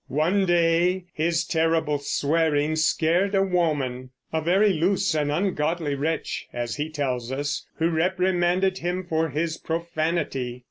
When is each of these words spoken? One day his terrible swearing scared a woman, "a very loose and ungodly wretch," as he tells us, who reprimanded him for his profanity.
One 0.07 0.47
day 0.47 1.05
his 1.13 1.45
terrible 1.45 1.99
swearing 1.99 2.75
scared 2.75 3.35
a 3.35 3.43
woman, 3.43 4.09
"a 4.33 4.41
very 4.41 4.73
loose 4.73 5.13
and 5.13 5.31
ungodly 5.31 5.93
wretch," 5.93 6.47
as 6.51 6.77
he 6.77 6.89
tells 6.89 7.31
us, 7.31 7.67
who 7.77 7.87
reprimanded 7.91 8.79
him 8.79 9.03
for 9.07 9.29
his 9.29 9.59
profanity. 9.59 10.59